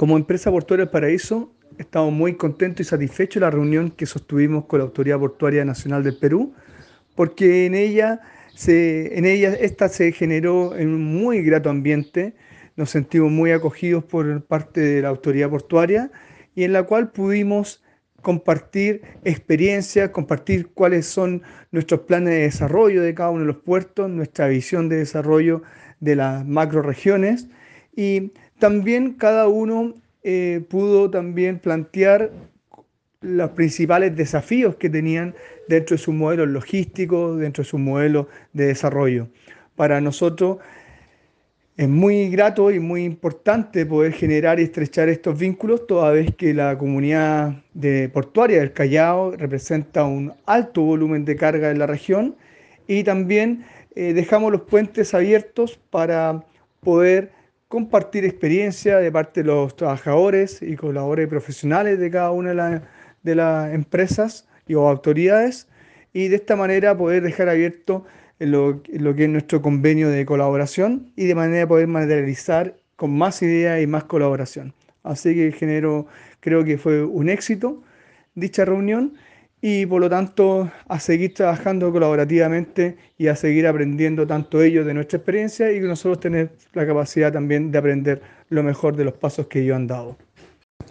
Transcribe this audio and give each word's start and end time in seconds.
Como 0.00 0.16
empresa 0.16 0.50
portuaria 0.50 0.86
del 0.86 0.92
Paraíso, 0.92 1.52
estamos 1.76 2.10
muy 2.10 2.34
contentos 2.34 2.86
y 2.86 2.88
satisfechos 2.88 3.34
de 3.34 3.40
la 3.40 3.50
reunión 3.50 3.90
que 3.90 4.06
sostuvimos 4.06 4.64
con 4.64 4.78
la 4.78 4.86
Autoridad 4.86 5.18
Portuaria 5.18 5.62
Nacional 5.62 6.02
del 6.02 6.16
Perú, 6.16 6.54
porque 7.14 7.66
en 7.66 7.74
ella, 7.74 8.22
esta 8.56 9.90
se 9.90 10.10
generó 10.12 10.74
en 10.74 10.88
un 10.88 11.04
muy 11.04 11.42
grato 11.42 11.68
ambiente, 11.68 12.34
nos 12.76 12.88
sentimos 12.88 13.30
muy 13.30 13.50
acogidos 13.50 14.02
por 14.02 14.42
parte 14.46 14.80
de 14.80 15.02
la 15.02 15.10
Autoridad 15.10 15.50
Portuaria 15.50 16.10
y 16.54 16.64
en 16.64 16.72
la 16.72 16.84
cual 16.84 17.10
pudimos 17.10 17.84
compartir 18.22 19.02
experiencias, 19.24 20.08
compartir 20.08 20.68
cuáles 20.68 21.04
son 21.04 21.42
nuestros 21.72 22.00
planes 22.00 22.30
de 22.30 22.40
desarrollo 22.40 23.02
de 23.02 23.14
cada 23.14 23.28
uno 23.28 23.40
de 23.40 23.48
los 23.48 23.62
puertos, 23.62 24.08
nuestra 24.08 24.48
visión 24.48 24.88
de 24.88 24.96
desarrollo 24.96 25.60
de 26.00 26.16
las 26.16 26.46
macroregiones 26.46 27.48
y 27.94 28.32
también 28.58 29.14
cada 29.14 29.48
uno 29.48 29.94
eh, 30.22 30.64
pudo 30.68 31.10
también 31.10 31.58
plantear 31.58 32.30
los 33.20 33.50
principales 33.50 34.16
desafíos 34.16 34.76
que 34.76 34.88
tenían 34.88 35.34
dentro 35.68 35.96
de 35.96 36.02
su 36.02 36.12
modelo 36.12 36.46
logístico, 36.46 37.36
dentro 37.36 37.62
de 37.62 37.68
su 37.68 37.78
modelo 37.78 38.28
de 38.52 38.66
desarrollo. 38.66 39.28
Para 39.76 40.00
nosotros 40.00 40.58
es 41.76 41.88
muy 41.88 42.28
grato 42.28 42.70
y 42.70 42.78
muy 42.78 43.04
importante 43.04 43.86
poder 43.86 44.12
generar 44.12 44.60
y 44.60 44.64
estrechar 44.64 45.08
estos 45.08 45.38
vínculos, 45.38 45.86
toda 45.86 46.12
vez 46.12 46.34
que 46.34 46.52
la 46.52 46.76
comunidad 46.76 47.62
de 47.72 48.10
portuaria 48.10 48.58
del 48.58 48.74
Callao 48.74 49.30
representa 49.32 50.04
un 50.04 50.34
alto 50.44 50.82
volumen 50.82 51.24
de 51.24 51.36
carga 51.36 51.70
en 51.70 51.78
la 51.78 51.86
región 51.86 52.36
y 52.86 53.04
también 53.04 53.64
eh, 53.94 54.12
dejamos 54.12 54.52
los 54.52 54.62
puentes 54.62 55.14
abiertos 55.14 55.80
para 55.90 56.44
poder 56.80 57.32
compartir 57.70 58.24
experiencia 58.24 58.98
de 58.98 59.12
parte 59.12 59.44
de 59.44 59.46
los 59.46 59.76
trabajadores 59.76 60.60
y 60.60 60.74
colaboradores 60.74 61.28
profesionales 61.28 62.00
de 62.00 62.10
cada 62.10 62.32
una 62.32 62.82
de, 63.22 63.34
las 63.36 63.72
empresas 63.72 64.48
y 64.66 64.74
autoridades 64.74 65.68
y 66.12 66.26
de 66.26 66.34
esta 66.34 66.56
manera 66.56 66.98
poder 66.98 67.22
dejar 67.22 67.48
abierto 67.48 68.04
lo, 68.40 68.82
que 68.82 69.22
es 69.24 69.28
nuestro 69.30 69.62
convenio 69.62 70.08
de 70.08 70.26
colaboración 70.26 71.12
y 71.14 71.26
de 71.26 71.36
manera 71.36 71.68
poder 71.68 71.86
materializar 71.86 72.74
con 72.96 73.16
más 73.16 73.40
ideas 73.40 73.80
y 73.80 73.86
más 73.86 74.02
colaboración. 74.02 74.74
Así 75.04 75.32
que 75.36 75.52
genero, 75.52 76.08
creo 76.40 76.64
que 76.64 76.76
fue 76.76 77.04
un 77.04 77.28
éxito 77.28 77.84
dicha 78.34 78.64
reunión 78.64 79.14
y 79.62 79.86
por 79.86 80.00
lo 80.00 80.08
tanto 80.08 80.70
a 80.88 81.00
seguir 81.00 81.34
trabajando 81.34 81.92
colaborativamente 81.92 82.96
y 83.18 83.28
a 83.28 83.36
seguir 83.36 83.66
aprendiendo 83.66 84.26
tanto 84.26 84.62
ellos 84.62 84.86
de 84.86 84.94
nuestra 84.94 85.18
experiencia 85.18 85.70
y 85.72 85.80
que 85.80 85.86
nosotros 85.86 86.20
tener 86.20 86.50
la 86.72 86.86
capacidad 86.86 87.32
también 87.32 87.70
de 87.70 87.78
aprender 87.78 88.22
lo 88.48 88.62
mejor 88.62 88.96
de 88.96 89.04
los 89.04 89.14
pasos 89.14 89.46
que 89.46 89.60
ellos 89.60 89.76
han 89.76 89.86
dado. 89.86 90.16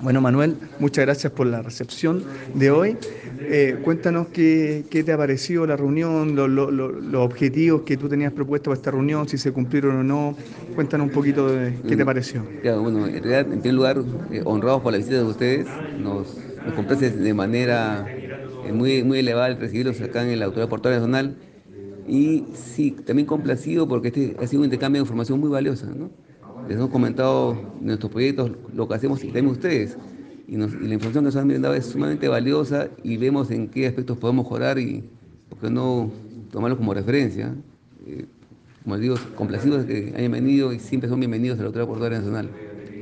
Bueno, 0.00 0.20
Manuel, 0.20 0.56
muchas 0.80 1.04
gracias 1.04 1.32
por 1.32 1.46
la 1.46 1.62
recepción 1.62 2.24
de 2.54 2.70
hoy. 2.70 2.96
Eh, 3.40 3.78
cuéntanos 3.84 4.28
qué, 4.28 4.84
te 4.90 5.12
ha 5.12 5.16
parecido 5.16 5.66
la 5.66 5.76
reunión, 5.76 6.34
los 6.34 7.14
objetivos 7.14 7.82
que 7.82 7.96
tú 7.96 8.08
tenías 8.08 8.32
propuestos 8.32 8.70
para 8.70 8.78
esta 8.78 8.90
reunión, 8.90 9.28
si 9.28 9.38
se 9.38 9.52
cumplieron 9.52 9.96
o 9.96 10.02
no. 10.02 10.36
Cuéntanos 10.74 11.06
un 11.08 11.12
poquito 11.12 11.48
de 11.48 11.74
qué 11.86 11.96
te 11.96 12.04
pareció. 12.04 12.44
bueno, 12.62 13.06
en 13.06 13.22
realidad, 13.22 13.52
en 13.52 13.60
primer 13.60 13.74
lugar, 13.74 14.02
eh, 14.32 14.42
honrados 14.44 14.82
por 14.82 14.92
la 14.92 14.98
visita 14.98 15.16
de 15.16 15.24
ustedes, 15.24 15.66
nos, 15.98 16.36
nos 16.64 16.74
complace 16.74 17.10
de 17.10 17.34
manera 17.34 18.06
eh, 18.08 18.72
muy, 18.72 19.02
muy 19.02 19.18
elevada 19.18 19.54
recibirlos 19.54 20.00
acá 20.00 20.28
en 20.28 20.38
la 20.38 20.46
Autoridad 20.46 20.68
Portuaria 20.68 20.98
Nacional. 20.98 21.36
Y 22.06 22.44
sí, 22.54 22.90
también 22.90 23.26
complacido 23.26 23.86
porque 23.88 24.08
este 24.08 24.36
ha 24.40 24.46
sido 24.46 24.60
un 24.60 24.66
intercambio 24.66 25.00
de 25.00 25.04
información 25.04 25.38
muy 25.40 25.48
valiosa, 25.48 25.86
les 26.68 26.76
hemos 26.76 26.90
comentado 26.90 27.56
nuestros 27.80 28.10
proyectos, 28.12 28.52
lo 28.72 28.86
que 28.86 28.94
hacemos 28.94 29.22
y 29.22 29.26
también 29.26 29.46
ustedes. 29.46 29.96
Y, 30.46 30.56
la 30.56 30.64
información 30.64 31.12
que 31.12 31.20
nos 31.22 31.36
han 31.36 31.48
brindado 31.48 31.74
es 31.74 31.86
sumamente 31.86 32.28
valiosa 32.28 32.88
y 33.02 33.16
vemos 33.16 33.50
en 33.50 33.68
qué 33.68 33.86
aspectos 33.86 34.18
podemos 34.18 34.44
mejorar 34.44 34.78
y, 34.78 35.02
por 35.48 35.58
qué 35.58 35.70
no, 35.70 36.10
tomarlo 36.50 36.76
como 36.76 36.94
referencia. 36.94 37.54
Eh, 38.06 38.26
como 38.82 38.96
les 38.96 39.02
digo, 39.02 39.16
complacidos 39.36 39.84
que 39.86 40.12
hayan 40.16 40.32
venido 40.32 40.72
y 40.72 40.78
siempre 40.78 41.08
son 41.08 41.20
bienvenidos 41.20 41.58
a 41.58 41.62
la 41.62 41.66
Autoridad 41.68 41.88
Portuaria 41.88 42.18
Nacional. 42.18 42.50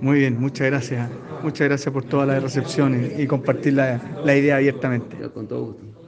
Muy 0.00 0.18
bien, 0.18 0.38
muchas 0.40 0.66
gracias. 0.66 1.10
Muchas 1.42 1.68
gracias 1.68 1.92
por 1.92 2.04
toda 2.04 2.26
la 2.26 2.40
recepción 2.40 3.12
y, 3.18 3.26
compartir 3.26 3.74
la 3.74 4.36
idea 4.36 4.56
abiertamente. 4.56 5.16
con 5.32 5.46
todo 5.46 5.66
gusto. 5.66 6.03